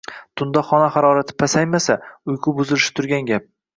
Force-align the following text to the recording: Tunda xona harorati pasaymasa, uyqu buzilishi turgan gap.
Tunda 0.39 0.61
xona 0.69 0.87
harorati 0.95 1.37
pasaymasa, 1.43 1.99
uyqu 2.33 2.55
buzilishi 2.61 2.93
turgan 3.01 3.29
gap. 3.31 3.51